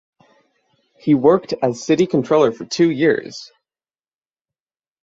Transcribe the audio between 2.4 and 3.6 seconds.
for two years.